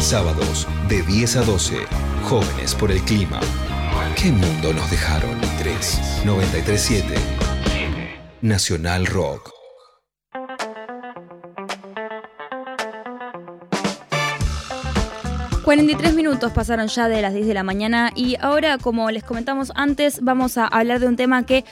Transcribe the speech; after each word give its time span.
Sábados 0.00 0.66
de 0.88 1.02
10 1.02 1.36
a 1.36 1.42
12. 1.42 1.76
Jóvenes 2.24 2.74
por 2.74 2.90
el 2.90 3.00
clima. 3.02 3.40
¿Qué 4.16 4.30
mundo 4.30 4.72
nos 4.72 4.90
dejaron? 4.90 5.38
3 5.58 6.22
937 6.24 7.14
Nacional 8.40 9.06
Rock. 9.06 9.50
...43 15.64 16.14
minutos 16.14 16.50
pasaron 16.52 16.88
ya 16.88 17.08
de 17.08 17.20
las 17.20 17.34
10 17.34 17.46
de 17.46 17.52
la 17.52 17.62
mañana 17.62 18.10
y 18.14 18.36
ahora, 18.40 18.78
como 18.78 19.10
les 19.10 19.22
comentamos 19.22 19.70
antes, 19.74 20.20
vamos 20.22 20.56
a 20.56 20.66
hablar 20.66 20.98
de 20.98 21.08
un 21.08 21.16
tema 21.16 21.44
que 21.44 21.66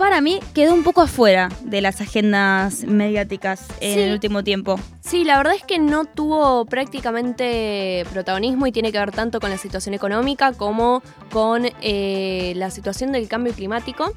para 0.00 0.22
mí 0.22 0.40
quedó 0.54 0.72
un 0.72 0.82
poco 0.82 1.02
afuera 1.02 1.50
de 1.62 1.82
las 1.82 2.00
agendas 2.00 2.84
mediáticas 2.84 3.68
en 3.80 3.94
Sí. 3.94 4.00
el 4.00 4.12
último 4.14 4.42
tiempo. 4.42 4.80
Sí, 5.02 5.24
la 5.24 5.36
verdad 5.36 5.54
es 5.54 5.62
que 5.62 5.78
no 5.78 6.06
tuvo 6.06 6.64
prácticamente 6.64 8.06
protagonismo 8.10 8.66
y 8.66 8.72
tiene 8.72 8.92
que 8.92 8.98
ver 8.98 9.10
tanto 9.12 9.40
con 9.40 9.50
la 9.50 9.58
situación 9.58 9.94
económica 9.94 10.52
como 10.54 11.02
con 11.30 11.68
eh, 11.82 12.54
la 12.56 12.70
situación 12.70 13.12
del 13.12 13.28
cambio 13.28 13.52
climático. 13.52 14.10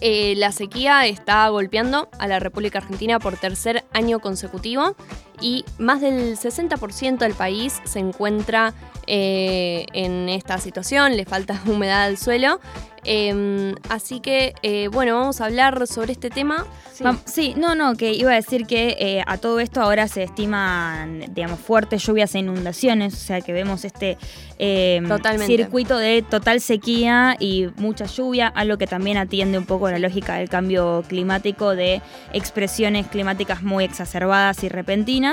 Eh, 0.00 0.34
la 0.36 0.50
sequía 0.50 1.06
está 1.06 1.48
golpeando 1.50 2.08
a 2.18 2.26
la 2.26 2.40
República 2.40 2.78
Argentina 2.78 3.20
por 3.20 3.36
tercer 3.36 3.84
año 3.92 4.18
consecutivo 4.18 4.96
y 5.40 5.64
más 5.78 6.00
del 6.00 6.36
60% 6.36 7.18
del 7.18 7.34
país 7.34 7.80
se 7.84 7.98
encuentra 7.98 8.74
eh, 9.06 9.86
en 9.92 10.28
esta 10.28 10.58
situación, 10.58 11.16
le 11.16 11.24
falta 11.24 11.60
humedad 11.66 12.04
al 12.04 12.18
suelo. 12.18 12.60
Eh, 13.08 13.74
así 13.88 14.18
que, 14.18 14.54
eh, 14.62 14.88
bueno, 14.88 15.14
vamos 15.14 15.40
a 15.40 15.44
hablar 15.44 15.86
sobre 15.86 16.12
este 16.12 16.28
tema. 16.28 16.66
Sí. 16.92 17.04
Sí, 17.24 17.54
no, 17.56 17.74
no, 17.74 17.94
que 17.94 18.12
iba 18.12 18.32
a 18.32 18.34
decir 18.34 18.66
que 18.66 18.96
eh, 18.98 19.22
a 19.26 19.36
todo 19.36 19.60
esto 19.60 19.80
ahora 19.80 20.08
se 20.08 20.24
estiman, 20.24 21.24
digamos, 21.34 21.60
fuertes 21.60 22.02
lluvias 22.04 22.34
e 22.34 22.40
inundaciones, 22.40 23.14
o 23.14 23.18
sea 23.18 23.40
que 23.42 23.52
vemos 23.52 23.84
este 23.84 24.18
Totalmente. 25.06 25.54
circuito 25.54 25.98
de 25.98 26.22
total 26.22 26.62
sequía 26.62 27.36
y 27.38 27.68
mucha 27.76 28.06
lluvia, 28.06 28.48
algo 28.48 28.78
que 28.78 28.86
también 28.86 29.18
atiende 29.18 29.58
un 29.58 29.66
poco 29.66 29.90
la 29.90 29.98
lógica 29.98 30.36
del 30.36 30.48
cambio 30.48 31.04
climático, 31.06 31.76
de 31.76 32.00
expresiones 32.32 33.06
climáticas 33.06 33.62
muy 33.62 33.84
exacerbadas 33.84 34.64
y 34.64 34.70
repentinas. 34.70 35.25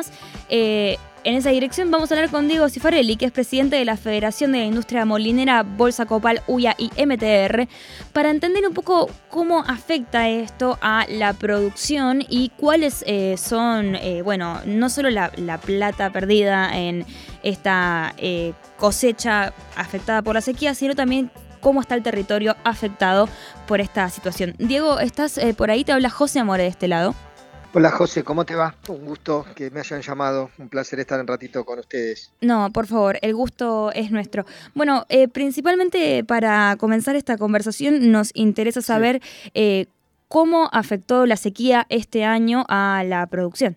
Eh, 0.49 0.97
en 1.25 1.35
esa 1.35 1.51
dirección 1.51 1.89
vamos 1.89 2.11
a 2.11 2.15
hablar 2.15 2.29
con 2.29 2.49
Diego 2.49 2.67
Cifarelli, 2.67 3.15
que 3.15 3.25
es 3.25 3.31
presidente 3.31 3.77
de 3.77 3.85
la 3.85 3.95
Federación 3.95 4.51
de 4.51 4.59
la 4.59 4.65
Industria 4.65 5.05
Molinera, 5.05 5.63
Bolsa 5.63 6.05
Copal, 6.05 6.41
UIA 6.47 6.75
y 6.77 6.89
MTR, 7.05 7.69
para 8.11 8.29
entender 8.29 8.67
un 8.67 8.73
poco 8.73 9.09
cómo 9.29 9.59
afecta 9.59 10.27
esto 10.27 10.77
a 10.81 11.05
la 11.07 11.31
producción 11.31 12.25
y 12.27 12.49
cuáles 12.57 13.05
eh, 13.07 13.35
son, 13.37 13.95
eh, 13.95 14.21
bueno, 14.21 14.59
no 14.65 14.89
solo 14.89 15.09
la, 15.09 15.31
la 15.37 15.59
plata 15.59 16.11
perdida 16.11 16.77
en 16.77 17.05
esta 17.41 18.13
cosecha 18.77 19.53
afectada 19.77 20.21
por 20.21 20.35
la 20.35 20.41
sequía, 20.41 20.75
sino 20.75 20.93
también 20.93 21.31
cómo 21.61 21.79
está 21.79 21.95
el 21.95 22.03
territorio 22.03 22.57
afectado 22.65 23.29
por 23.65 23.79
esta 23.79 24.09
situación. 24.09 24.55
Diego, 24.57 24.99
¿estás 24.99 25.39
por 25.55 25.71
ahí? 25.71 25.85
Te 25.85 25.93
habla 25.93 26.09
José 26.09 26.39
Amore 26.39 26.63
de 26.63 26.69
este 26.69 26.89
lado. 26.89 27.15
Hola 27.75 27.89
José, 27.89 28.23
¿cómo 28.23 28.45
te 28.45 28.53
va? 28.53 28.75
Un 28.87 29.03
gusto 29.03 29.47
que 29.55 29.71
me 29.71 29.79
hayan 29.79 30.03
llamado. 30.03 30.51
Un 30.59 30.69
placer 30.69 30.99
estar 30.99 31.19
un 31.19 31.25
ratito 31.25 31.65
con 31.65 31.79
ustedes. 31.79 32.31
No, 32.39 32.71
por 32.71 32.85
favor, 32.85 33.17
el 33.23 33.33
gusto 33.33 33.91
es 33.93 34.11
nuestro. 34.11 34.45
Bueno, 34.75 35.07
eh, 35.09 35.27
principalmente 35.27 36.23
para 36.23 36.75
comenzar 36.77 37.15
esta 37.15 37.35
conversación 37.35 38.11
nos 38.11 38.29
interesa 38.35 38.83
saber 38.83 39.23
eh, 39.55 39.87
cómo 40.27 40.69
afectó 40.71 41.25
la 41.25 41.35
sequía 41.35 41.87
este 41.89 42.25
año 42.25 42.63
a 42.69 43.03
la 43.07 43.25
producción. 43.25 43.75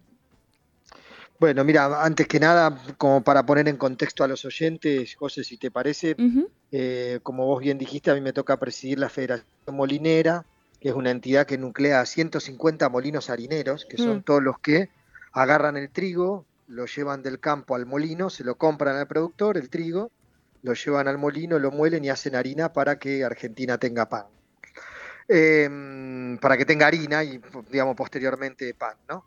Bueno, 1.40 1.64
mira, 1.64 2.04
antes 2.04 2.28
que 2.28 2.38
nada, 2.38 2.78
como 2.98 3.22
para 3.22 3.46
poner 3.46 3.66
en 3.66 3.78
contexto 3.78 4.24
a 4.24 4.28
los 4.28 4.44
oyentes, 4.44 5.14
José, 5.14 5.42
si 5.42 5.56
te 5.56 5.70
parece, 5.70 6.16
eh, 6.70 7.20
como 7.22 7.46
vos 7.46 7.62
bien 7.62 7.78
dijiste, 7.78 8.10
a 8.10 8.14
mí 8.14 8.20
me 8.20 8.34
toca 8.34 8.58
presidir 8.58 8.98
la 8.98 9.08
Federación 9.08 9.46
Molinera, 9.72 10.44
que 10.80 10.88
es 10.90 10.94
una 10.94 11.10
entidad 11.10 11.46
que 11.46 11.58
nuclea 11.58 12.00
a 12.00 12.06
150 12.06 12.88
molinos 12.88 13.30
harineros, 13.30 13.86
que 13.86 13.96
son 13.96 14.18
Mm. 14.18 14.22
todos 14.22 14.42
los 14.42 14.58
que 14.58 14.90
agarran 15.32 15.76
el 15.76 15.90
trigo, 15.90 16.44
lo 16.68 16.86
llevan 16.86 17.22
del 17.22 17.38
campo 17.40 17.74
al 17.76 17.86
molino, 17.86 18.30
se 18.30 18.44
lo 18.44 18.56
compran 18.56 18.96
al 18.96 19.06
productor, 19.06 19.56
el 19.56 19.70
trigo, 19.70 20.10
lo 20.62 20.74
llevan 20.74 21.06
al 21.08 21.18
molino, 21.18 21.58
lo 21.58 21.70
muelen 21.70 22.04
y 22.04 22.10
hacen 22.10 22.34
harina 22.34 22.72
para 22.72 22.98
que 22.98 23.24
Argentina 23.24 23.78
tenga 23.78 24.08
pan. 24.08 24.26
Em, 25.28 26.38
para 26.38 26.56
que 26.56 26.64
tenga 26.64 26.86
harina 26.86 27.24
y, 27.24 27.40
digamos, 27.70 27.96
posteriormente 27.96 28.72
pan, 28.74 28.96
¿no? 29.08 29.24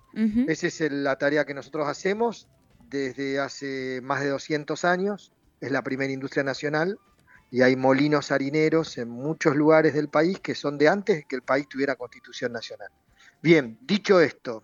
Esa 0.47 0.67
es 0.67 0.79
la 0.91 1.17
tarea 1.17 1.45
que 1.45 1.53
nosotros 1.53 1.87
hacemos 1.87 2.47
desde 2.89 3.39
hace 3.39 3.99
más 4.01 4.21
de 4.21 4.29
200 4.29 4.85
años. 4.85 5.33
Es 5.59 5.71
la 5.71 5.81
primera 5.81 6.11
industria 6.11 6.43
nacional 6.43 6.97
y 7.51 7.61
hay 7.61 7.75
molinos 7.75 8.31
harineros 8.31 8.97
en 8.97 9.09
muchos 9.09 9.55
lugares 9.55 9.93
del 9.93 10.07
país 10.09 10.39
que 10.39 10.55
son 10.55 10.77
de 10.77 10.87
antes 10.87 11.25
que 11.25 11.35
el 11.35 11.41
país 11.41 11.67
tuviera 11.67 11.95
constitución 11.95 12.51
nacional. 12.51 12.89
Bien, 13.41 13.77
dicho 13.81 14.21
esto, 14.21 14.63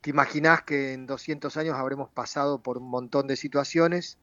te 0.00 0.10
imaginás 0.10 0.62
que 0.62 0.92
en 0.92 1.06
200 1.06 1.56
años 1.56 1.76
habremos 1.76 2.10
pasado 2.10 2.62
por 2.62 2.78
un 2.78 2.88
montón 2.88 3.26
de 3.26 3.36
situaciones, 3.36 4.18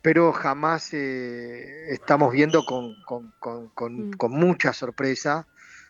pero 0.00 0.32
jamás 0.32 0.90
eh, 0.94 1.92
estamos 1.92 2.32
viendo 2.32 2.64
con, 2.64 2.94
con- 3.04 3.32
con- 3.38 3.68
con- 3.70 4.10
Mm. 4.10 4.12
con 4.12 4.30
mucha 4.32 4.72
sorpresa 4.72 5.46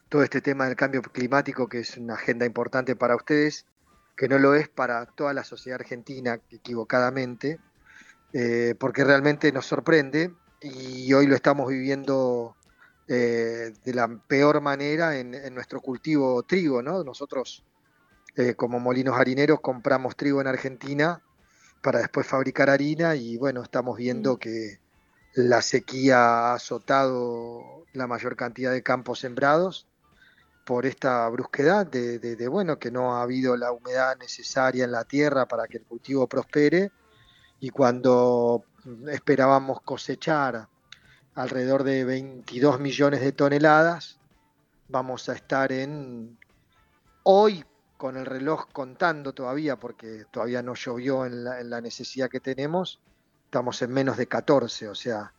todo 0.09 0.23
este 0.23 0.41
tema 0.41 0.67
del 0.67 0.77
cambio 0.77 1.03
climático, 1.03 1.69
que 1.69 1.81
es 1.81 1.97
una 1.99 2.15
agenda 2.15 2.47
importante 2.47 2.97
para 2.97 3.15
ustedes, 3.15 3.67
que 4.17 4.27
no 4.29 4.39
lo 4.39 4.55
es 4.55 4.69
para 4.69 5.05
toda 5.07 5.35
la 5.35 5.45
sociedad 5.45 5.79
argentina, 5.81 6.41
equivocadamente, 6.51 7.61
eh, 8.33 8.75
porque 8.81 9.05
realmente 9.05 9.53
nos 9.53 9.67
sorprende 9.67 10.33
y 10.61 11.13
hoy 11.13 11.27
lo 11.27 11.35
estamos 11.35 11.69
viviendo 11.69 12.57
eh, 13.07 13.73
de 13.85 13.95
la 13.95 14.09
peor 14.27 14.61
manera 14.61 15.19
en, 15.19 15.35
en 15.35 15.55
nuestro 15.55 15.81
cultivo 15.81 16.43
trigo, 16.43 16.83
¿no? 16.83 17.05
Nosotros, 17.05 17.65
eh, 18.37 18.55
como 18.55 18.81
molinos 18.81 19.17
harineros, 19.19 19.61
compramos 19.61 20.17
trigo 20.17 20.41
en 20.41 20.47
Argentina 20.49 21.23
para 21.83 22.01
después 22.01 22.27
fabricar 22.27 22.71
harina 22.71 23.15
y 23.17 23.37
bueno, 23.37 23.63
estamos 23.63 23.97
viendo 23.97 24.35
Mm. 24.35 24.39
que 24.39 24.81
la 25.35 25.63
sequía 25.63 26.19
ha 26.19 26.55
azotado 26.55 27.87
la 27.93 28.07
mayor 28.07 28.37
cantidad 28.37 28.73
de 28.73 28.83
campos 28.83 29.21
sembrados 29.21 29.87
por 30.65 30.85
esta 30.87 31.29
brusquedad 31.29 31.87
de, 31.87 32.19
de- 32.19 32.37
de, 32.37 32.49
bueno, 32.49 32.79
que 32.79 32.91
no 32.91 33.17
ha 33.17 33.23
habido 33.23 33.57
la 33.57 33.73
humedad 33.73 34.17
necesaria 34.19 34.85
en 34.85 34.93
la 34.93 35.05
tierra 35.05 35.47
para 35.47 35.67
que 35.67 35.79
el 35.79 35.85
cultivo 35.87 36.27
prospere 36.29 36.93
y 37.61 37.71
cuando 37.71 38.65
esperábamos 39.11 39.81
cosechar 39.83 40.69
alrededor 41.35 41.85
de 41.85 42.05
22 42.05 42.81
millones 42.81 43.21
de 43.21 43.33
toneladas, 43.33 44.19
vamos 44.89 45.29
a 45.29 45.35
estar 45.35 45.71
en 45.73 46.39
hoy 47.23 47.65
con 47.97 48.17
el 48.17 48.27
reloj 48.27 48.67
contando 48.73 49.33
todavía, 49.33 49.77
porque 49.77 50.25
todavía 50.31 50.63
no 50.63 50.75
llovió 50.75 51.27
en 51.27 51.45
la, 51.45 51.63
la 51.63 51.81
necesidad 51.81 52.29
que 52.29 52.41
tenemos, 52.41 53.01
estamos 53.45 53.81
en 53.83 53.93
menos 53.93 54.17
de 54.17 54.27
14, 54.27 54.89
o 54.89 54.95
sea, 54.95 55.33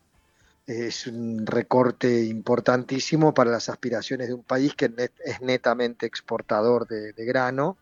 es 0.65 1.07
un 1.07 1.45
recorte 1.45 2.25
importantísimo 2.25 3.33
para 3.33 3.51
las 3.51 3.69
aspiraciones 3.69 4.27
de 4.27 4.33
un 4.33 4.43
país 4.43 4.75
que 4.75 4.93
es 5.25 5.41
netamente 5.41 6.05
exportador 6.05 6.87
de 6.87 7.25
grano 7.25 7.77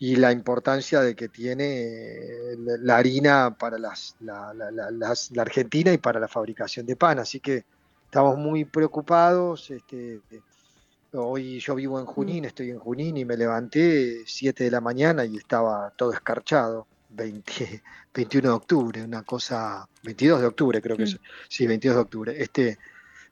y 0.00 0.16
la 0.16 0.30
importancia 0.32 1.00
de 1.00 1.14
que 1.16 1.28
tiene 1.28 1.82
eh, 1.82 2.56
la, 2.58 2.96
harina 2.98 3.56
para 3.58 3.78
las, 3.78 4.14
la, 4.20 4.52
la- 4.54 4.70
la- 4.70 4.90
las- 4.90 5.30
la 5.32 5.42
Argentina 5.42 5.92
y 5.92 5.98
para 5.98 6.20
la 6.20 6.28
fabricación 6.28 6.86
de 6.86 6.96
pan. 6.96 7.18
Así 7.18 7.40
que 7.40 7.64
estamos 8.04 8.36
muy 8.38 8.64
preocupados. 8.64 9.70
Este, 9.70 10.20
hoy 11.14 11.58
yo 11.58 11.74
vivo 11.74 11.98
en 11.98 12.06
Junín, 12.06 12.44
estoy 12.44 12.70
en 12.70 12.78
Junín 12.78 13.16
y 13.16 13.24
me 13.24 13.36
levanté 13.36 14.22
7 14.26 14.64
de 14.64 14.70
la 14.70 14.80
mañana 14.80 15.24
y 15.24 15.36
estaba 15.36 15.90
todo 15.96 16.12
escarchado. 16.12 16.86
20 17.10 17.82
21 18.12 18.48
de 18.50 18.54
octubre, 18.54 19.02
una 19.02 19.22
cosa, 19.22 19.88
22 20.04 20.40
de 20.42 20.46
octubre 20.46 20.82
creo 20.82 20.94
que 20.96 21.04
Mm. 21.04 21.06
es, 21.06 21.18
sí, 21.48 21.66
22 21.66 21.96
de 21.96 22.02
octubre, 22.02 22.42
este, 22.42 22.78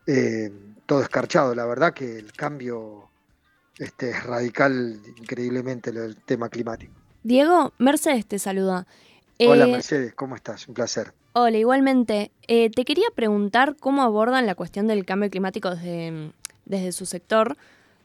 eh, 0.07 0.51
todo 0.87 1.03
escarchado, 1.03 1.55
la 1.55 1.67
verdad 1.67 1.93
que 1.93 2.17
el 2.19 2.33
cambio 2.33 3.11
este, 3.79 4.11
es 4.11 4.25
radical 4.25 5.01
increíblemente 5.19 5.93
del 5.93 6.17
tema 6.17 6.49
climático. 6.49 6.93
Diego, 7.23 7.73
Mercedes 7.79 8.27
te 8.27 8.39
saluda. 8.39 8.87
Hola 9.39 9.67
Eh, 9.67 9.73
Mercedes, 9.73 10.15
¿cómo 10.15 10.37
estás? 10.37 10.69
Un 10.69 10.75
placer. 10.75 11.13
Hola, 11.33 11.59
igualmente. 11.59 12.31
Eh, 12.49 12.71
te 12.71 12.85
quería 12.85 13.09
preguntar 13.15 13.77
cómo 13.79 14.03
abordan 14.03 14.47
la 14.47 14.55
cuestión 14.55 14.87
del 14.87 15.05
cambio 15.05 15.29
climático 15.29 15.75
desde, 15.75 16.33
desde 16.65 16.93
su 16.93 17.05
sector, 17.05 17.57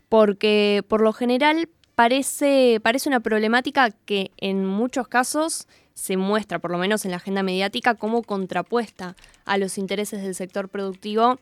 porque 0.09 0.83
por 0.88 1.01
lo 1.01 1.13
general 1.13 1.69
parece, 1.95 2.81
parece 2.83 3.07
una 3.07 3.21
problemática 3.21 3.91
que 3.91 4.31
en 4.38 4.65
muchos 4.65 5.07
casos 5.07 5.67
se 5.94 6.17
muestra, 6.17 6.59
por 6.59 6.71
lo 6.71 6.77
menos 6.77 7.06
en 7.06 7.12
la 7.12 7.17
agenda 7.17 7.44
mediática, 7.44 7.95
como 7.95 8.24
contrapuesta 8.24 9.15
a 9.45 9.57
los 9.57 9.77
intereses 9.77 10.21
del 10.21 10.35
sector 10.35 10.67
productivo. 10.67 11.39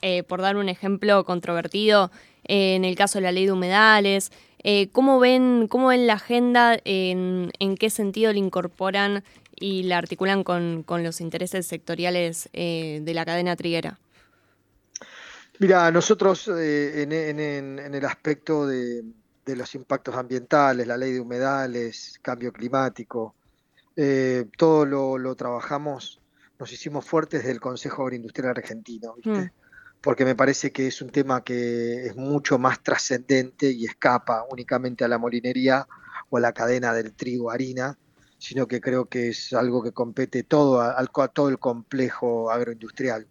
Eh, 0.00 0.22
por 0.22 0.40
dar 0.40 0.56
un 0.56 0.70
ejemplo 0.70 1.24
controvertido, 1.24 2.10
eh, 2.44 2.74
en 2.74 2.84
el 2.84 2.96
caso 2.96 3.18
de 3.18 3.22
la 3.22 3.32
ley 3.32 3.46
de 3.46 3.52
humedales, 3.52 4.30
eh, 4.64 4.90
¿cómo, 4.92 5.18
ven, 5.18 5.66
¿cómo 5.68 5.88
ven 5.88 6.06
la 6.06 6.14
agenda? 6.14 6.76
En, 6.84 7.50
¿En 7.58 7.76
qué 7.76 7.90
sentido 7.90 8.32
le 8.32 8.38
incorporan 8.38 9.24
y 9.56 9.84
la 9.84 9.98
articulan 9.98 10.44
con, 10.44 10.84
los 10.88 11.20
intereses 11.20 11.66
sectoriales 11.66 12.48
eh, 12.52 13.00
de 13.02 13.14
la 13.14 13.24
cadena 13.24 13.56
triguera? 13.56 13.98
Mira, 15.58 15.90
nosotros 15.90 16.48
eh, 16.48 17.02
en, 17.02 17.94
el 17.94 18.04
aspecto 18.04 18.66
de, 18.66 19.04
los 19.46 19.74
impactos 19.74 20.14
ambientales, 20.16 20.86
la 20.86 20.96
ley 20.96 21.12
de 21.12 21.20
humedales, 21.20 22.18
cambio 22.22 22.52
climático, 22.52 23.34
todo 24.56 24.86
lo, 24.86 25.34
trabajamos, 25.34 26.20
nos 26.58 26.72
hicimos 26.72 27.04
fuertes 27.04 27.44
del 27.44 27.60
Consejo 27.60 28.02
Agroindustrial 28.02 28.56
Argentino, 28.56 29.14
¿viste? 29.14 29.30
Mm. 29.30 29.50
Porque 30.02 30.24
me 30.24 30.34
parece 30.34 30.72
que 30.72 30.88
es 30.88 31.00
un 31.00 31.10
tema 31.10 31.44
que 31.44 32.06
es 32.06 32.16
mucho 32.16 32.58
más 32.58 32.82
trascendente 32.82 33.70
y 33.70 33.84
escapa 33.84 34.44
únicamente 34.50 35.04
a 35.04 35.08
la 35.08 35.16
molinería 35.16 35.86
o 36.28 36.38
a 36.38 36.40
la 36.40 36.52
cadena 36.52 36.92
del 36.92 37.12
trigo-harina, 37.12 37.96
sino 38.38 38.66
que 38.66 38.80
creo 38.80 39.06
que 39.06 39.28
es 39.28 39.52
algo 39.52 39.82
que 39.82 39.92
compete 39.92 40.42
todo 40.42 40.80
a, 40.80 41.06
todo 41.28 41.48
el 41.48 41.60
complejo 41.60 42.50
agroindustrial. 42.50 43.28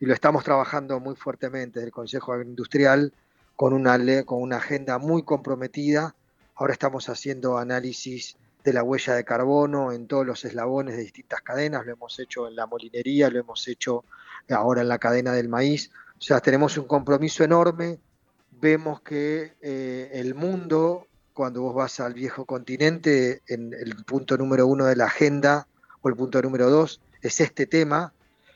Y 0.00 0.06
lo 0.06 0.14
estamos 0.14 0.44
trabajando 0.44 0.98
muy 0.98 1.14
fuertemente 1.14 1.80
desde 1.80 1.88
el 1.88 1.92
Consejo 1.92 2.32
Agroindustrial 2.32 3.12
con 3.54 3.74
una, 3.74 3.98
con 4.24 4.40
una 4.40 4.56
agenda 4.56 4.98
muy 4.98 5.24
comprometida. 5.24 6.14
Ahora 6.54 6.72
estamos 6.72 7.08
haciendo 7.10 7.58
análisis 7.58 8.38
de 8.64 8.72
la 8.72 8.82
huella 8.82 9.14
de 9.14 9.24
carbono 9.24 9.92
en 9.92 10.06
todos 10.06 10.24
los 10.24 10.42
eslabones 10.46 10.96
de 10.96 11.02
distintas 11.02 11.42
cadenas, 11.42 11.84
lo 11.84 11.92
hemos 11.92 12.18
hecho 12.18 12.48
en 12.48 12.56
la 12.56 12.66
molinería, 12.66 13.28
lo 13.28 13.38
hemos 13.38 13.68
hecho 13.68 14.04
ahora 14.48 14.80
en 14.80 14.88
la 14.88 14.98
cadena 14.98 15.32
del 15.32 15.50
maíz. 15.50 15.90
O 16.24 16.26
sea, 16.26 16.40
tenemos 16.40 16.78
un 16.78 16.86
compromiso 16.86 17.44
enorme, 17.44 17.98
vemos 18.50 19.02
que 19.02 19.52
eh, 19.60 20.10
el 20.14 20.34
mundo 20.34 21.06
cuando 21.34 21.60
vos 21.60 21.74
vas 21.74 22.00
al 22.00 22.14
viejo 22.14 22.46
continente, 22.46 23.42
en 23.46 23.74
el 23.74 23.94
punto 24.06 24.38
número 24.38 24.66
uno 24.66 24.86
de 24.86 24.96
la 24.96 25.04
agenda 25.04 25.68
o 26.00 26.08
el 26.08 26.16
punto 26.16 26.40
número 26.40 26.70
dos 26.70 27.02
es 27.20 27.42
este 27.42 27.66
tema. 27.66 28.14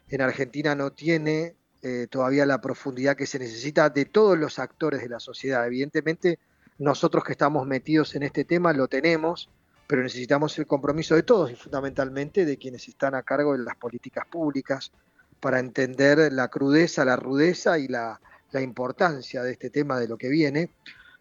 En 0.09 0.23
Argentina 0.23 0.75
no 0.75 0.93
tiene 0.93 1.57
eh, 1.83 2.07
todavía 2.09 2.47
la 2.47 2.63
profundidad 2.63 3.17
que 3.17 3.27
se 3.27 3.39
necesita 3.39 3.91
de 3.91 4.07
todos 4.07 4.39
los 4.39 4.59
actores 4.59 5.03
de 5.03 5.11
la 5.11 5.21
sociedad. 5.21 5.67
Evidentemente, 5.67 6.39
nosotros 6.79 7.23
que 7.23 7.33
estamos 7.33 7.67
metidos 7.67 8.15
en 8.15 8.23
este 8.23 8.47
tema 8.47 8.73
lo 8.73 8.89
tenemos, 8.89 9.51
pero 9.87 10.03
necesitamos 10.03 10.59
el 10.59 10.67
compromiso 10.67 11.17
de 11.17 11.23
todos 11.23 11.51
y 11.51 11.55
fundamentalmente 11.55 12.47
de 12.47 12.57
quienes 12.57 12.89
están 12.89 13.15
a 13.15 13.25
cargo 13.25 13.53
de 13.53 13.63
las 13.63 13.77
políticas 13.77 14.27
públicas 14.27 14.91
para 15.41 15.59
entender 15.59 16.33
la 16.33 16.49
crudeza, 16.49 17.05
la 17.05 17.17
rudeza 17.17 17.79
y 17.79 17.89
la, 17.89 18.21
la 18.53 18.61
importancia 18.61 19.43
de 19.43 19.53
este 19.53 19.71
tema 19.71 19.99
de 19.99 20.09
lo 20.09 20.17
que 20.17 20.29
viene. 20.29 20.71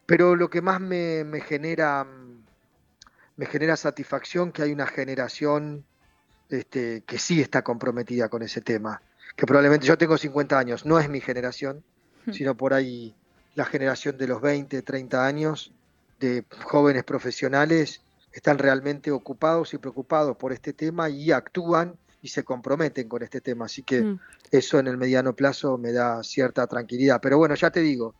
Pero 0.06 0.36
lo 0.36 0.50
que 0.50 0.62
más 0.62 0.80
me, 0.80 1.26
genera 1.42 2.08
me 3.36 3.46
genera 3.46 3.76
satisfacción 3.76 4.52
que 4.52 4.64
hay 4.64 4.72
una 4.72 4.88
generación 4.88 5.86
este, 6.50 7.04
que 7.06 7.20
sí 7.20 7.42
está 7.42 7.62
comprometida 7.62 8.30
con 8.30 8.42
ese 8.42 8.62
tema. 8.62 9.02
Que 9.36 9.46
probablemente 9.46 9.86
yo 9.86 9.98
tengo 9.98 10.18
50 10.18 10.58
años, 10.58 10.86
no 10.86 11.00
es 11.00 11.08
mi 11.10 11.22
generación, 11.22 11.84
hmm. 12.26 12.32
sino 12.32 12.58
por 12.58 12.74
ahí 12.74 13.16
la 13.54 13.66
generación 13.66 14.18
de 14.18 14.28
los 14.28 14.42
20, 14.42 14.82
30 14.82 15.26
años 15.26 15.72
de 16.20 16.46
jóvenes 16.64 17.04
profesionales 17.04 18.02
están 18.32 18.58
realmente 18.58 19.12
ocupados 19.12 19.74
y 19.74 19.78
preocupados 19.78 20.38
por 20.38 20.54
este 20.54 20.74
tema 20.74 21.10
y 21.10 21.32
actúan 21.32 21.96
y 22.28 22.30
se 22.30 22.44
comprometen 22.44 23.08
con 23.08 23.24
este 23.24 23.40
tema. 23.40 23.66
Así 23.66 23.84
que 23.84 24.02
hmm. 24.02 24.20
eso 24.52 24.80
en 24.80 24.88
el 24.88 24.98
mediano 24.98 25.34
plazo 25.34 25.78
me 25.78 25.94
da 25.94 26.22
cierta 26.24 26.68
tranquilidad. 26.68 27.22
Pero 27.22 27.38
bueno, 27.38 27.56
ya 27.56 27.72
te 27.72 27.80
digo, 27.80 28.14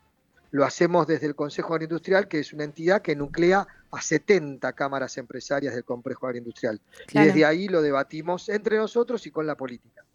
lo 0.52 0.64
hacemos 0.64 1.08
desde 1.08 1.28
el 1.28 1.36
Consejo 1.36 1.74
Agroindustrial, 1.74 2.30
que 2.30 2.40
es 2.40 2.54
una 2.54 2.64
entidad 2.64 3.02
que 3.02 3.18
nuclea 3.18 3.68
a 3.92 4.02
70 4.02 4.72
cámaras 4.74 5.18
empresarias 5.18 5.76
del 5.76 5.84
complejo 5.84 6.26
agroindustrial. 6.26 6.80
Y 7.12 7.20
desde 7.20 7.44
ahí 7.44 7.68
lo 7.68 7.82
debatimos 7.82 8.48
entre 8.48 8.78
nosotros 8.78 9.28
y 9.28 9.32
con 9.32 9.46
la 9.46 9.56
política. 9.56 10.06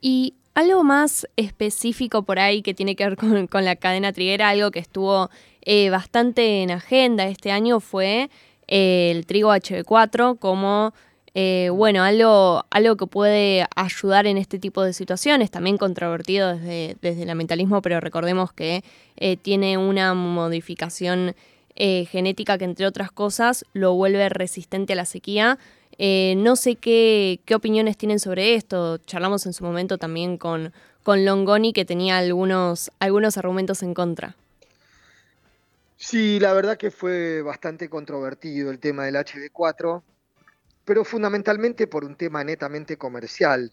Y 0.00 0.34
algo 0.54 0.84
más 0.84 1.26
específico 1.34 2.22
por 2.22 2.38
ahí 2.38 2.62
que 2.62 2.74
tiene 2.74 2.94
que 2.94 3.08
ver 3.08 3.16
con, 3.16 3.64
la 3.64 3.74
cadena 3.74 4.12
triguera, 4.12 4.50
algo 4.50 4.70
que 4.70 4.78
estuvo 4.78 5.30
eh, 5.62 5.90
bastante 5.90 6.62
en 6.62 6.70
agenda 6.70 7.26
este 7.26 7.50
año 7.50 7.80
fue 7.80 8.30
eh, 8.68 9.10
el 9.10 9.26
trigo 9.26 9.52
HB4 9.52 10.38
como 10.38 10.94
eh, 11.38 11.68
bueno, 11.68 12.02
algo, 12.02 12.64
algo 12.70 12.96
que 12.96 13.06
puede 13.06 13.66
ayudar 13.76 14.26
en 14.26 14.38
este 14.38 14.58
tipo 14.58 14.82
de 14.82 14.94
situaciones, 14.94 15.50
también 15.50 15.76
controvertido 15.76 16.56
desde, 16.56 16.96
desde 17.02 17.24
el 17.24 17.28
ambientalismo, 17.28 17.82
pero 17.82 18.00
recordemos 18.00 18.54
que 18.54 18.82
eh, 19.18 19.36
tiene 19.36 19.76
una 19.76 20.14
modificación 20.14 21.34
eh, 21.74 22.06
genética 22.06 22.56
que, 22.56 22.64
entre 22.64 22.86
otras 22.86 23.12
cosas, 23.12 23.66
lo 23.74 23.92
vuelve 23.92 24.26
resistente 24.30 24.94
a 24.94 24.96
la 24.96 25.04
sequía. 25.04 25.58
no 25.98 26.56
sé 26.56 26.76
qué, 26.76 27.40
qué 27.44 27.54
opiniones 27.54 27.98
tienen 27.98 28.18
sobre 28.18 28.54
esto. 28.54 28.96
Charlamos 28.96 29.44
en 29.44 29.52
su 29.52 29.62
momento 29.62 29.98
también 29.98 30.38
con, 30.38 30.72
con 31.02 31.26
Longoni, 31.26 31.74
que 31.74 31.84
tenía 31.84 32.16
algunos, 32.16 32.90
algunos 32.98 33.36
argumentos 33.36 33.82
en 33.82 33.92
contra. 33.92 34.36
Sí, 35.98 36.40
la 36.40 36.54
verdad 36.54 36.78
que 36.78 36.90
fue 36.90 37.42
bastante 37.42 37.90
controvertido 37.90 38.70
el 38.70 38.78
tema 38.78 39.04
del 39.04 39.16
HB4 39.16 40.02
pero 40.86 41.04
fundamentalmente 41.04 41.86
por 41.88 42.04
un 42.04 42.16
tema 42.16 42.42
netamente 42.44 42.96
comercial, 42.96 43.72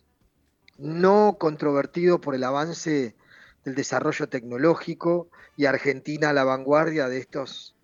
no 0.78 1.38
controvertido 1.40 2.20
por 2.20 2.36
el 2.36 2.44
avance 2.44 3.16
del 3.64 3.76
desarrollo 3.76 4.28
tecnológico 4.28 5.30
y 5.56 5.66
Argentina 5.66 6.32
a 6.32 6.34
la 6.34 6.44
vanguardia 6.44 7.08
de 7.08 7.20
estos 7.20 7.76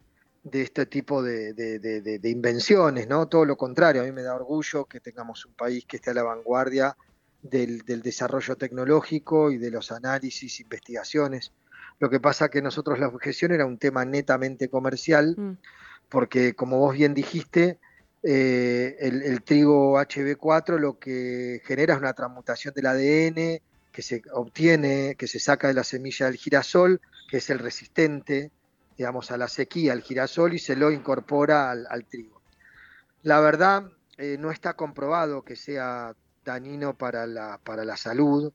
de 0.43 0.63
este 0.63 0.85
tipo 0.85 1.21
de, 1.21 2.19
invenciones, 2.23 3.07
¿no? 3.07 3.27
Todo 3.27 3.45
lo 3.45 3.55
contrario, 3.55 4.01
a 4.01 4.05
mí 4.05 4.11
me 4.11 4.23
da 4.23 4.35
orgullo 4.35 4.85
que 4.85 4.99
tengamos 4.99 5.45
un 5.45 5.53
país 5.53 5.85
que 5.85 5.97
esté 5.97 6.11
a 6.11 6.13
la 6.15 6.23
vanguardia 6.23 6.97
del, 7.43 7.83
desarrollo 7.85 8.55
tecnológico 8.55 9.51
y 9.51 9.57
de 9.57 9.69
los 9.69 9.91
análisis, 9.91 10.59
investigaciones. 10.59 11.51
Lo 11.99 12.09
que 12.09 12.19
pasa 12.19 12.49
que 12.49 12.61
nosotros 12.61 12.99
la 12.99 13.09
objeción 13.09 13.51
era 13.51 13.65
un 13.65 13.77
tema 13.77 14.05
netamente 14.05 14.69
comercial, 14.69 15.35
mm. 15.37 15.57
porque 16.07 16.55
como 16.55 16.79
vos 16.79 16.95
bien 16.95 17.13
dijiste, 17.13 17.77
eh, 18.21 18.97
el, 18.99 19.41
trigo 19.43 19.97
HB4 19.97 20.77
lo 20.77 20.99
que 20.99 21.61
genera 21.63 21.93
es 21.93 21.99
una 21.99 22.13
transmutación 22.13 22.73
del 22.73 22.87
ADN 22.87 23.61
que 23.91 24.01
se 24.01 24.21
obtiene, 24.33 25.15
que 25.17 25.27
se 25.27 25.39
saca 25.39 25.67
de 25.67 25.73
la 25.73 25.83
semilla 25.83 26.25
del 26.25 26.35
girasol, 26.35 27.01
que 27.29 27.37
es 27.37 27.49
el 27.49 27.59
resistente, 27.59 28.51
digamos, 28.97 29.31
a 29.31 29.37
la 29.37 29.47
sequía, 29.47 29.93
al 29.93 30.01
girasol, 30.01 30.53
y 30.53 30.59
se 30.59 30.75
lo 30.75 30.91
incorpora 30.91 31.71
al, 31.71 32.05
trigo. 32.05 32.41
La 33.23 33.39
verdad, 33.39 33.89
eh, 34.17 34.37
no 34.39 34.51
está 34.51 34.73
comprobado 34.73 35.43
que 35.43 35.55
sea 35.55 36.13
dañino 36.43 36.97
para 36.97 37.25
la, 37.25 37.59
para 37.63 37.85
la 37.85 37.97
salud, 37.97 38.51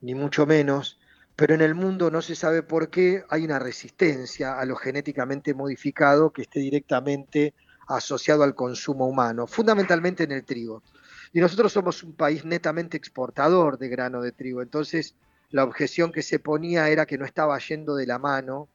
ni 0.00 0.14
mucho 0.14 0.46
menos, 0.46 0.98
pero 1.36 1.54
en 1.54 1.60
el 1.60 1.74
mundo 1.74 2.10
no 2.10 2.22
se 2.22 2.34
sabe 2.34 2.62
por 2.62 2.90
qué 2.90 3.24
hay 3.28 3.44
una 3.44 3.58
resistencia 3.58 4.58
a 4.58 4.64
lo 4.64 4.76
genéticamente 4.76 5.54
modificado 5.54 6.32
que 6.32 6.42
esté 6.42 6.60
directamente 6.60 7.54
asociado 7.96 8.42
al 8.42 8.54
consumo 8.54 9.06
humano, 9.06 9.46
fundamentalmente 9.46 10.24
en 10.24 10.32
el 10.32 10.44
trigo. 10.44 10.82
Y 11.32 11.40
nosotros 11.40 11.72
somos 11.72 12.02
un 12.02 12.14
país 12.14 12.44
netamente 12.44 12.96
exportador 12.96 13.78
de 13.78 13.88
grano 13.88 14.22
de 14.22 14.32
trigo, 14.32 14.62
entonces 14.62 15.14
la 15.50 15.64
objeción 15.64 16.12
que 16.12 16.22
se 16.22 16.38
ponía 16.38 16.88
era 16.88 17.06
que 17.06 17.18
no 17.18 17.24
estaba 17.24 17.58
yendo 17.58 17.96
de 17.96 18.06
la 18.06 18.18
mano 18.18 18.68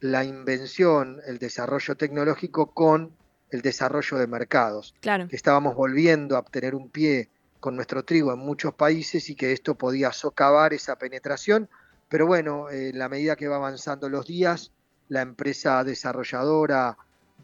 la 0.00 0.24
invención, 0.24 1.20
el 1.26 1.38
desarrollo 1.38 1.96
tecnológico 1.96 2.72
con 2.74 3.12
el 3.50 3.62
desarrollo 3.62 4.18
de 4.18 4.26
mercados. 4.26 4.94
Claro. 5.00 5.28
Que 5.28 5.36
estábamos 5.36 5.76
volviendo 5.76 6.36
a 6.36 6.40
obtener 6.40 6.74
un 6.74 6.90
pie 6.90 7.30
con 7.60 7.76
nuestro 7.76 8.04
trigo 8.04 8.32
en 8.32 8.40
muchos 8.40 8.74
países 8.74 9.30
y 9.30 9.36
que 9.36 9.52
esto 9.52 9.76
podía 9.76 10.12
socavar 10.12 10.74
esa 10.74 10.96
penetración. 10.96 11.68
Pero 12.08 12.26
bueno, 12.26 12.68
en 12.68 12.98
la 12.98 13.08
medida 13.08 13.36
que 13.36 13.46
va 13.46 13.56
avanzando 13.56 14.08
los 14.08 14.26
días, 14.26 14.72
la 15.08 15.22
empresa 15.22 15.84
desarrolladora 15.84 16.98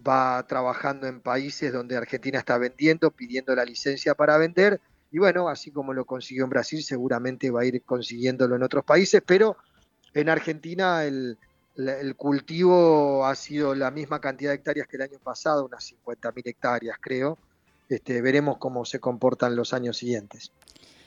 va 0.07 0.45
trabajando 0.47 1.07
en 1.07 1.21
países 1.21 1.73
donde 1.73 1.97
Argentina 1.97 2.39
está 2.39 2.59
vendiendo, 2.59 3.11
pidiendo 3.11 3.55
la 3.55 3.65
licencia 3.65 4.15
para 4.15 4.39
vender, 4.39 4.81
y 5.11 5.19
bueno, 5.19 5.49
así 5.49 5.71
como 5.71 5.95
lo 5.95 6.05
consiguió 6.05 6.45
en 6.45 6.51
Brasil, 6.51 6.83
seguramente 6.83 7.51
va 7.51 7.63
a 7.63 7.65
ir 7.65 7.83
consiguiéndolo 7.83 8.57
en 8.57 8.63
otros 8.63 8.85
países, 8.85 9.23
pero 9.25 9.57
en 10.13 10.29
Argentina 10.29 11.05
el, 11.05 11.39
cultivo 12.17 13.25
ha 13.25 13.35
sido 13.35 13.75
la 13.75 13.91
misma 13.91 14.21
cantidad 14.21 14.51
de 14.51 14.57
hectáreas 14.57 14.87
que 14.87 14.97
el 14.97 15.03
año 15.03 15.19
pasado, 15.23 15.65
unas 15.65 15.93
50.000 15.93 16.43
hectáreas 16.45 16.99
creo. 17.01 17.39
Este, 17.89 18.21
veremos 18.21 18.59
cómo 18.59 18.85
se 18.85 19.01
comportan 19.01 19.57
los 19.57 19.73
años 19.73 19.97
siguientes. 19.97 20.53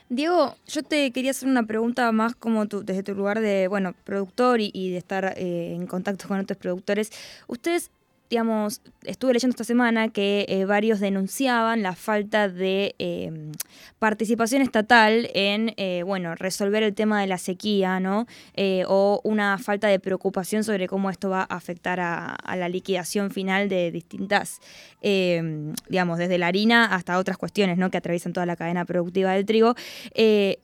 Diego, 0.09 0.55
yo 0.65 0.81
te 0.81 1.11
quería 1.11 1.31
hacer 1.31 1.47
una 1.47 1.63
pregunta 1.63 2.11
más 2.11 2.35
como 2.35 2.65
desde 2.65 3.03
tu 3.03 3.13
lugar 3.13 3.39
de, 3.39 3.67
bueno, 3.67 3.93
productor 4.03 4.59
y, 4.59 4.91
de 4.91 4.97
estar 4.97 5.33
eh, 5.37 5.73
en 5.75 5.85
contacto 5.85 6.27
con 6.27 6.39
otros 6.39 6.57
productores. 6.57 7.11
¿Ustedes 7.47 7.91
digamos, 8.31 8.81
estuve 9.03 9.33
leyendo 9.33 9.51
esta 9.51 9.65
semana 9.65 10.07
que 10.07 10.45
eh, 10.47 10.63
varios 10.63 11.01
denunciaban 11.01 11.83
la 11.83 11.95
falta 11.95 12.47
de 12.47 12.95
em, 12.97 13.51
participación 13.99 14.61
estatal 14.61 15.29
en, 15.33 15.73
eh, 15.75 16.03
bueno, 16.05 16.33
resolver 16.35 16.81
el 16.81 16.95
tema 16.95 17.19
de 17.19 17.27
la 17.27 17.37
sequía, 17.37 17.99
¿no? 17.99 18.27
Eh, 18.53 18.85
o 18.87 19.19
una 19.25 19.57
falta 19.57 19.89
de 19.89 19.99
preocupación 19.99 20.63
sobre 20.63 20.87
cómo 20.87 21.09
esto 21.09 21.29
va 21.29 21.41
a 21.41 21.55
afectar 21.57 21.99
a, 21.99 22.37
la 22.55 22.69
liquidación 22.69 23.31
final 23.31 23.67
de 23.69 23.91
distintas, 23.91 24.59
digamos, 25.01 26.17
desde 26.17 26.37
la 26.37 26.47
harina 26.47 26.85
hasta 26.85 27.17
otras 27.17 27.37
cuestiones, 27.37 27.77
¿no? 27.77 27.89
Que 27.89 27.97
atraviesan 27.97 28.33
toda 28.33 28.45
la 28.45 28.55
cadena 28.55 28.85
productiva 28.85 29.33
del 29.33 29.45
trigo. 29.45 29.75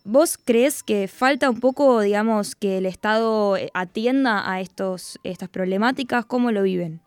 ¿Vos 0.03 0.38
crees 0.38 0.83
que 0.83 1.07
falta 1.07 1.50
un 1.50 1.59
poco, 1.59 2.01
digamos, 2.01 2.55
que 2.55 2.77
el 2.77 2.86
Estado 2.86 3.57
atienda 3.74 4.50
a 4.51 4.62
estos, 4.62 5.19
estas 5.24 5.50
problemáticas? 5.50 6.25
¿Cómo 6.25 6.51
lo 6.51 6.62
viven? 6.62 7.01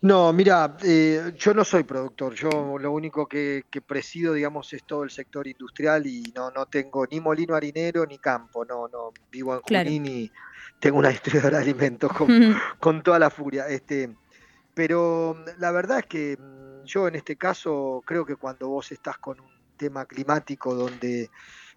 No, 0.00 0.32
mira, 0.32 0.76
eh, 0.84 1.32
yo 1.36 1.52
no 1.54 1.64
soy 1.64 1.82
productor, 1.82 2.32
yo 2.34 2.78
lo 2.78 2.92
único 2.92 3.26
que, 3.26 3.64
presido, 3.84 4.32
digamos, 4.32 4.72
es 4.72 4.84
todo 4.84 5.02
el 5.02 5.10
sector 5.10 5.48
industrial 5.48 6.06
y 6.06 6.32
no, 6.36 6.52
no 6.52 6.66
tengo 6.66 7.04
ni 7.06 7.18
molino 7.18 7.56
harinero 7.56 8.06
ni 8.06 8.18
campo, 8.18 8.64
no, 8.64 8.86
no, 8.86 9.12
vivo 9.30 9.54
en 9.54 9.60
Junín 9.62 10.06
y 10.06 10.30
tengo 10.78 10.98
una 10.98 11.08
distribuidora 11.08 11.58
de 11.58 11.64
alimentos 11.64 12.12
con, 12.78 13.02
toda 13.02 13.18
la 13.18 13.30
furia. 13.30 13.66
Este, 13.66 14.14
pero 14.72 15.36
la 15.58 15.72
verdad 15.72 15.98
es 15.98 16.06
que 16.06 16.36
mm, 16.38 16.84
yo 16.84 17.08
en 17.08 17.16
este 17.16 17.34
caso 17.34 18.00
creo 18.06 18.24
que 18.24 18.36
cuando 18.36 18.68
vos 18.68 18.92
estás 18.92 19.18
con 19.18 19.40
un 19.40 19.50
tema 19.76 20.06
climático 20.06 20.76
donde 20.76 21.28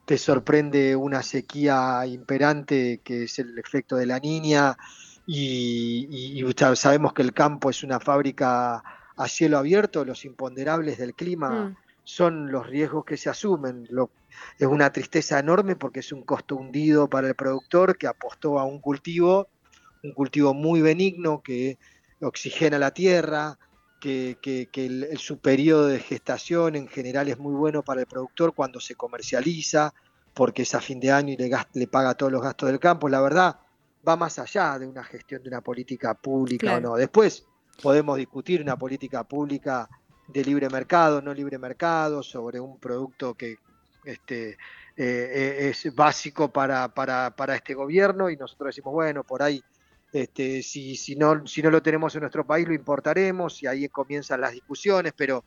te 0.06 0.18
sorprende 0.20 0.96
una 0.96 1.24
sequía 1.24 2.06
imperante 2.06 3.02
que 3.04 3.24
es 3.24 3.40
el 3.40 3.58
efecto 3.58 3.96
de 3.96 4.06
la 4.06 4.20
niña, 4.20 4.78
y, 5.26 6.44
sabemos 6.76 7.14
que 7.14 7.22
el 7.22 7.34
campo 7.34 7.70
es 7.70 7.84
una 7.84 8.00
fábrica 8.00 8.84
a 9.16 9.28
cielo 9.28 9.58
abierto, 9.58 10.04
los 10.06 10.26
imponderables 10.26 10.98
del 10.98 11.14
clima 11.14 11.50
mm. 11.50 11.78
son 12.04 12.52
los 12.52 12.68
riesgos 12.68 13.06
que 13.06 13.18
se 13.18 13.30
asumen. 13.30 13.88
es 14.58 14.68
una 14.68 14.92
tristeza 14.92 15.40
enorme 15.40 15.76
porque 15.76 16.00
es 16.00 16.12
un 16.12 16.24
costo 16.24 16.56
hundido 16.56 17.08
para 17.08 17.28
el 17.28 17.36
productor 17.36 17.98
que 17.98 18.08
apostó 18.08 18.60
a 18.60 18.66
un 18.66 18.80
cultivo, 18.80 19.48
un 20.04 20.14
cultivo 20.14 20.54
muy 20.54 20.82
benigno 20.82 21.42
que 21.44 21.78
oxigena 22.22 22.80
la 22.80 22.92
tierra, 22.92 23.58
que, 24.00 24.68
el, 24.74 25.18
su 25.20 25.38
periodo 25.38 25.88
de 25.88 26.00
gestación 26.00 26.76
en 26.76 26.88
general 26.88 27.28
es 27.30 27.38
muy 27.38 27.54
bueno 27.54 27.84
para 27.84 28.02
el 28.02 28.08
productor 28.08 28.54
cuando 28.54 28.80
se 28.80 28.96
comercializa, 28.96 29.94
porque 30.34 30.64
es 30.64 30.74
a 30.74 30.82
fin 30.82 31.00
de 31.00 31.12
año 31.12 31.34
y 31.34 31.38
le, 31.38 31.52
le 31.74 31.88
paga 31.88 32.16
todos 32.16 32.32
los 32.32 32.42
gastos 32.42 32.70
del 32.70 32.80
campo. 32.80 33.10
La 33.10 33.22
verdad, 33.22 33.60
va 34.08 34.16
más 34.16 34.40
allá 34.40 34.80
de 34.80 34.88
una 34.88 35.04
gestión 35.04 35.44
de 35.44 35.50
una 35.50 35.62
política 35.62 36.14
pública 36.14 36.78
o 36.78 36.80
no. 36.80 36.96
Después 36.96 37.46
podemos 37.82 38.18
discutir 38.18 38.62
una 38.62 38.78
política 38.78 39.24
pública 39.24 39.90
de 40.28 40.44
libre 40.44 40.70
mercado, 40.70 41.22
no 41.22 41.34
libre 41.34 41.58
mercado, 41.58 42.24
sobre 42.24 42.60
un 42.60 42.80
producto 42.80 43.34
que 43.34 43.58
este, 44.06 44.58
eh, 44.96 45.70
es 45.70 45.94
básico 45.94 46.52
para, 46.52 46.88
para, 46.90 47.36
para, 47.36 47.56
este 47.56 47.74
gobierno 47.74 48.30
y 48.30 48.38
nosotros 48.38 48.68
decimos, 48.68 48.94
bueno, 48.94 49.24
por 49.24 49.44
ahí, 49.44 49.64
este, 50.12 50.62
si, 50.64 50.96
si, 50.96 51.16
no, 51.16 51.46
si 51.48 51.62
no 51.62 51.70
lo 51.70 51.82
tenemos 51.82 52.16
en 52.16 52.22
nuestro 52.22 52.46
país, 52.46 52.68
lo 52.68 52.74
importaremos 52.74 53.62
y 53.64 53.68
ahí 53.68 53.88
comienzan 53.90 54.42
las 54.42 54.52
discusiones, 54.52 55.14
pero 55.16 55.44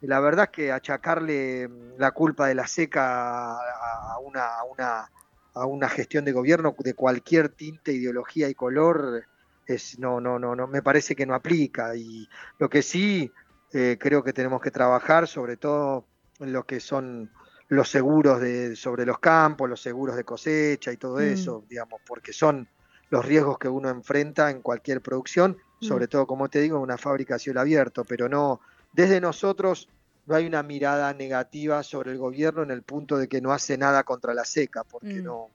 la 0.00 0.20
verdad 0.20 0.44
es 0.44 0.50
que 0.50 0.72
achacarle 0.72 1.68
la 1.98 2.10
culpa 2.12 2.46
de 2.46 2.54
la 2.54 2.66
seca 2.66 3.52
a 3.54 4.18
una, 4.22 4.58
a 4.58 4.64
una 4.64 5.10
a 5.56 5.64
una 5.64 5.88
gestión 5.88 6.24
de 6.26 6.32
gobierno 6.32 6.76
de 6.78 6.94
cualquier 6.94 7.48
tinte, 7.48 7.92
ideología 7.92 8.48
y 8.48 8.54
color, 8.54 9.24
es, 9.66 9.98
no, 9.98 10.20
no, 10.20 10.38
no, 10.38 10.54
no, 10.54 10.66
me 10.66 10.82
parece 10.82 11.16
que 11.16 11.24
no 11.24 11.34
aplica. 11.34 11.96
Y 11.96 12.28
lo 12.58 12.68
que 12.68 12.82
sí 12.82 13.32
eh, 13.72 13.96
creo 13.98 14.22
que 14.22 14.34
tenemos 14.34 14.60
que 14.60 14.70
trabajar, 14.70 15.26
sobre 15.26 15.56
todo 15.56 16.04
en 16.40 16.52
lo 16.52 16.64
que 16.64 16.78
son 16.78 17.30
los 17.68 17.88
seguros 17.88 18.38
de, 18.38 18.76
sobre 18.76 19.06
los 19.06 19.18
campos, 19.18 19.68
los 19.68 19.80
seguros 19.80 20.14
de 20.14 20.24
cosecha 20.24 20.92
y 20.92 20.98
todo 20.98 21.16
mm. 21.16 21.22
eso, 21.22 21.64
digamos, 21.68 22.02
porque 22.06 22.34
son 22.34 22.68
los 23.08 23.24
riesgos 23.24 23.58
que 23.58 23.68
uno 23.68 23.88
enfrenta 23.88 24.50
en 24.50 24.60
cualquier 24.60 25.00
producción, 25.00 25.56
mm. 25.80 25.84
sobre 25.86 26.06
todo, 26.06 26.26
como 26.26 26.50
te 26.50 26.60
digo, 26.60 26.76
en 26.76 26.82
una 26.82 26.98
fábrica 26.98 27.36
a 27.36 27.38
cielo 27.38 27.62
abierto, 27.62 28.04
pero 28.04 28.28
no, 28.28 28.60
desde 28.92 29.22
nosotros 29.22 29.88
no 30.26 30.34
hay 30.34 30.46
una 30.46 30.62
mirada 30.62 31.14
negativa 31.14 31.82
sobre 31.82 32.12
el 32.12 32.18
gobierno 32.18 32.62
en 32.62 32.70
el 32.70 32.82
punto 32.82 33.16
de 33.16 33.28
que 33.28 33.40
no 33.40 33.52
hace 33.52 33.78
nada 33.78 34.04
contra 34.04 34.34
la 34.34 34.44
seca, 34.44 34.84
porque 34.84 35.14
mm. 35.14 35.24
no, 35.24 35.50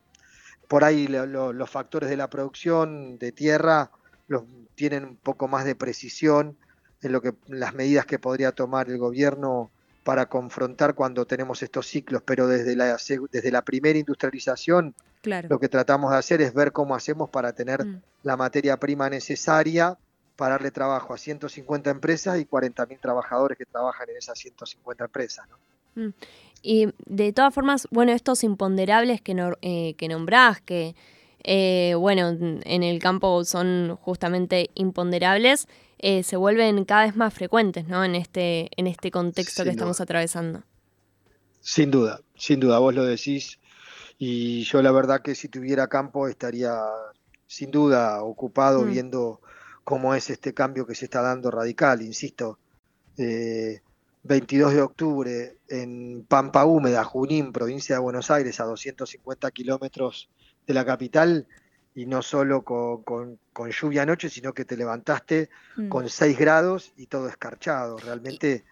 por 0.68 0.84
ahí 0.84 1.08
los 1.08 1.70
factores 1.70 2.10
de 2.10 2.18
la 2.18 2.30
producción 2.30 3.18
de 3.18 3.32
tierra 3.32 3.92
los, 4.28 4.44
tienen 4.76 5.04
un 5.04 5.16
poco 5.18 5.48
más 5.48 5.66
de 5.66 5.76
precisión 5.76 6.58
en 7.02 7.12
lo 7.12 7.22
que 7.22 7.34
las 7.48 7.74
medidas 7.74 8.06
que 8.06 8.20
podría 8.20 8.54
tomar 8.54 8.90
el 8.90 8.98
gobierno 8.98 9.70
para 10.04 10.28
confrontar 10.28 10.96
cuando 10.96 11.26
tenemos 11.26 11.62
estos 11.62 11.88
ciclos, 11.88 12.24
pero 12.26 12.48
desde 12.48 12.76
la, 12.76 12.98
desde 13.32 13.52
la 13.52 13.62
primera 13.64 14.00
industrialización 14.00 14.96
lo 15.24 15.60
que 15.60 15.70
tratamos 15.70 16.12
de 16.12 16.18
hacer 16.18 16.42
es 16.42 16.54
ver 16.54 16.72
cómo 16.72 16.96
hacemos 16.96 17.30
para 17.30 17.54
tener 17.54 17.86
mm. 17.86 18.02
la 18.24 18.38
materia 18.38 18.78
prima 18.78 19.10
necesaria 19.10 19.98
para 20.42 20.56
darle 20.56 20.72
trabajo 20.72 21.14
a 21.14 21.20
150 21.20 21.92
empresas 21.92 22.40
y 22.40 22.46
40.000 22.46 23.00
trabajadores 23.00 23.60
que 23.60 23.66
trabajan 23.68 24.10
en 24.10 24.18
esas 24.18 24.40
150 24.40 25.06
empresas. 25.06 25.48
¿no? 25.48 26.08
Mm. 26.08 26.14
Y 26.64 26.88
de 27.06 27.32
todas 27.32 27.54
formas, 27.54 27.88
bueno, 27.92 28.12
estos 28.12 28.44
imponderables 28.44 29.22
que, 29.22 29.36
eh, 29.62 29.94
que 30.00 30.08
nombrás, 30.08 30.60
que, 30.60 30.96
eh, 31.44 31.94
bueno, 31.96 32.30
en 32.40 32.82
el 32.82 32.98
campo 32.98 33.46
son 33.46 34.00
justamente 34.02 34.72
imponderables, 34.74 35.68
eh, 36.00 36.24
se 36.24 36.38
vuelven 36.38 36.86
cada 36.86 37.06
vez 37.06 37.16
más 37.16 37.36
frecuentes, 37.36 37.88
¿no? 37.88 38.04
En 38.04 38.16
este, 38.16 38.72
en 38.78 38.88
este 38.88 39.12
contexto 39.12 39.64
que 39.64 39.70
estamos 39.70 40.02
atravesando. 40.02 40.64
Sin 41.60 41.92
duda, 41.92 42.20
sin 42.36 42.60
duda, 42.60 42.80
vos 42.80 42.96
lo 42.96 43.06
decís. 43.06 43.60
Y 44.18 44.64
yo 44.64 44.82
la 44.82 44.92
verdad 44.92 45.22
que 45.22 45.36
si 45.36 45.50
tuviera 45.50 45.88
campo 45.88 46.28
estaría 46.28 46.80
sin 47.46 47.70
duda 47.70 48.24
ocupado 48.24 48.82
mm. 48.82 48.90
viendo 48.90 49.40
cómo 49.84 50.14
es 50.16 50.30
este 50.30 50.54
cambio 50.54 50.86
que 50.86 50.96
se 50.96 51.06
está 51.06 51.22
dando 51.22 51.52
radical, 51.52 52.02
insisto. 52.02 52.60
22 53.18 54.72
eh, 54.72 54.76
de 54.76 54.82
octubre 54.82 55.58
en 55.68 56.26
Pampa 56.28 56.66
Húmeda, 56.66 57.04
Junín, 57.04 57.52
provincia 57.52 57.96
de 57.96 58.02
Buenos 58.02 58.32
Aires, 58.32 58.60
a 58.60 58.66
250 58.66 59.52
kilómetros 59.52 60.30
de 60.66 60.74
la 60.74 60.86
capital, 60.86 61.48
y 61.94 62.06
no 62.06 62.22
solo 62.22 62.64
con, 62.64 63.38
lluvia 63.70 64.04
anoche, 64.04 64.30
sino 64.30 64.54
que 64.54 64.66
te 64.66 64.78
levantaste 64.78 65.50
mm. 65.76 65.90
con 65.90 66.08
6 66.08 66.38
grados 66.38 66.94
y 66.96 67.08
todo 67.08 67.28
escarchado. 67.28 67.98
Realmente, 67.98 68.64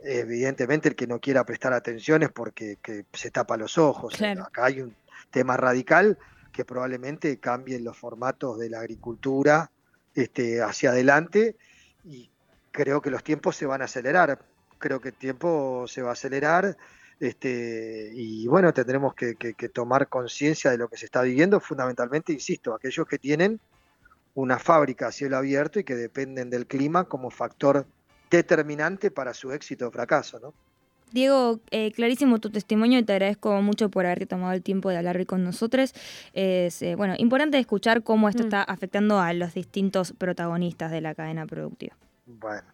evidentemente, 0.00 0.90
el 0.90 0.94
que 0.94 1.06
no 1.06 1.20
quiera 1.20 1.44
prestar 1.46 1.72
atención 1.72 2.22
es 2.22 2.30
porque 2.30 2.78
se 3.12 3.30
tapa 3.30 3.56
los 3.56 3.78
ojos. 3.78 4.20
Acá 4.20 4.66
hay 4.66 4.82
un 4.82 4.94
tema 5.30 5.56
radical 5.56 6.18
que 6.52 6.64
probablemente 6.64 7.38
cambie 7.38 7.80
los 7.80 7.96
formatos 7.96 8.58
de 8.58 8.70
la 8.70 8.80
agricultura 8.80 9.70
este, 10.16 10.62
hacia 10.62 10.90
adelante 10.90 11.56
y 12.04 12.30
creo 12.72 13.00
que 13.00 13.10
los 13.10 13.22
tiempos 13.22 13.54
se 13.54 13.66
van 13.66 13.82
a 13.82 13.84
acelerar. 13.84 14.44
Creo 14.78 15.00
que 15.00 15.10
el 15.10 15.14
tiempo 15.14 15.86
se 15.86 16.02
va 16.02 16.10
a 16.10 16.12
acelerar 16.14 16.76
este, 17.18 18.10
y 18.14 18.46
bueno, 18.46 18.74
tendremos 18.74 19.14
que, 19.14 19.34
tomar 19.72 20.08
conciencia 20.08 20.70
de 20.70 20.78
lo 20.78 20.88
que 20.88 20.98
se 20.98 21.06
está 21.06 21.22
viviendo, 21.22 21.60
fundamentalmente, 21.60 22.32
insisto, 22.32 22.74
aquellos 22.74 23.06
que 23.06 23.18
tienen 23.18 23.60
una 24.34 24.58
fábrica 24.58 25.06
a 25.06 25.12
cielo 25.12 25.38
abierto 25.38 25.78
y 25.80 25.84
que 25.84 25.94
dependen 25.94 26.50
del 26.50 26.66
clima 26.66 27.04
como 27.04 27.30
factor 27.30 27.86
determinante 28.30 29.10
para 29.10 29.32
su 29.32 29.52
éxito 29.52 29.88
o 29.88 29.90
fracaso, 29.90 30.40
¿no? 30.40 30.54
Diego, 31.12 31.60
eh, 31.70 31.92
clarísimo 31.92 32.40
tu 32.40 32.50
testimonio 32.50 32.98
y 32.98 33.02
te 33.02 33.12
agradezco 33.12 33.62
mucho 33.62 33.90
por 33.90 34.06
haberte 34.06 34.26
tomado 34.26 34.52
el 34.52 34.62
tiempo 34.62 34.90
de 34.90 34.96
hablar 34.98 35.16
hoy 35.16 35.26
con 35.26 35.44
nosotros. 35.44 35.94
Es 36.32 36.82
eh, 36.82 36.94
bueno, 36.96 37.14
importante 37.18 37.58
escuchar 37.58 38.02
cómo 38.02 38.28
esto 38.28 38.42
mm. 38.42 38.46
está 38.46 38.62
afectando 38.62 39.20
a 39.20 39.32
los 39.32 39.54
distintos 39.54 40.12
protagonistas 40.12 40.90
de 40.90 41.00
la 41.00 41.14
cadena 41.14 41.46
productiva. 41.46 41.96
Bueno, 42.26 42.66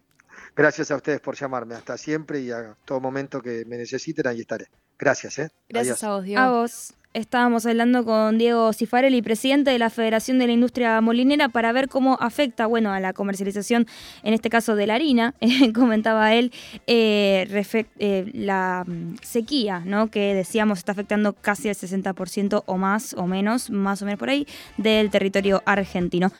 gracias 0.55 0.89
a 0.91 0.95
ustedes 0.95 1.21
por 1.21 1.35
llamarme. 1.35 1.75
Hasta 1.75 1.97
siempre 1.97 2.41
y 2.41 2.51
a 2.51 2.75
todo 2.85 2.99
momento 2.99 3.41
que 3.41 3.65
me 3.65 3.77
necesiten, 3.77 4.27
ahí 4.27 4.41
estaré. 4.41 4.67
Gracias, 4.97 5.39
¿eh? 5.39 5.49
Gracias 5.69 6.03
a 6.03 6.09
vos, 6.09 6.23
Diego. 6.23 6.41
A 6.41 6.51
vos. 6.51 6.93
Estábamos 7.13 7.67
hablando 7.67 8.03
con 8.05 8.39
Diego 8.39 8.73
Cifarelli, 8.73 9.21
presidente 9.21 9.69
de 9.69 9.77
la 9.77 9.91
Federación 9.91 10.39
de 10.39 10.47
la 10.47 10.53
Industria 10.53 10.99
Molinera, 10.99 11.47
para 11.47 11.71
ver 11.71 11.87
cómo 11.87 12.17
afecta, 12.19 12.65
bueno, 12.65 12.91
a 12.91 12.99
la 12.99 13.13
comercialización, 13.13 13.85
en 14.23 14.33
este 14.33 14.49
caso 14.49 14.75
de 14.75 14.87
la 14.87 14.95
harina, 14.95 15.35
comentaba 15.75 16.33
él, 16.33 16.51
eh, 16.87 17.63
eh, 17.99 18.31
la 18.33 18.83
mm, 18.87 19.17
sequía, 19.21 19.83
¿no? 19.85 20.07
Que 20.07 20.33
decíamos 20.33 20.79
está 20.79 20.93
afectando 20.93 21.33
casi 21.33 21.69
el 21.69 21.75
60% 21.75 22.63
o 22.65 22.77
más 22.77 23.13
o 23.13 23.27
menos, 23.27 23.69
más 23.69 24.01
o 24.01 24.05
menos 24.05 24.17
por 24.17 24.29
ahí, 24.29 24.47
del 24.77 25.11
territorio 25.11 25.61
argentino. 25.67 26.31